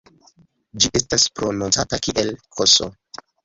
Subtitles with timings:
[0.85, 2.79] Ĝi estas prononcata kiel "ks".